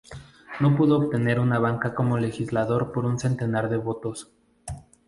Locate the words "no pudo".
0.59-0.97